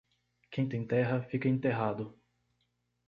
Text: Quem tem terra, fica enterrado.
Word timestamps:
Quem 0.49 0.67
tem 0.67 0.83
terra, 0.83 1.21
fica 1.21 1.47
enterrado. 1.47 2.19